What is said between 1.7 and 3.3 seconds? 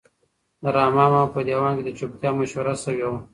کې د چوپتیا مشوره شوې وه.